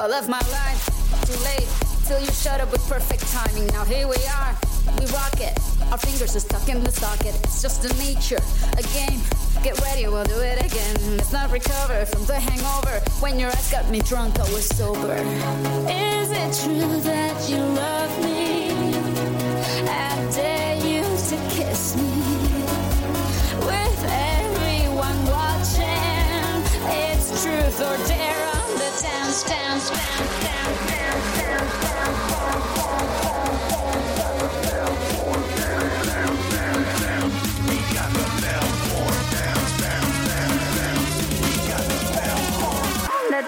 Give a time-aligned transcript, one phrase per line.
[0.00, 0.82] all of my life.
[1.26, 1.68] Too late
[2.06, 3.66] till you shut up with perfect timing.
[3.66, 4.56] Now here we are,
[4.98, 5.52] we rock it.
[5.92, 7.34] Our fingers are stuck in the socket.
[7.44, 8.40] It's just a nature,
[8.78, 9.20] a game.
[9.62, 10.96] Get ready, we'll do it again.
[11.18, 12.96] Let's not recover from the hangover.
[13.20, 15.16] When your ass got me drunk, I was sober.
[15.90, 17.60] Is it true that you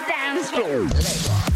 [0.07, 1.52] dance floor.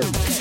[0.00, 0.37] Floor.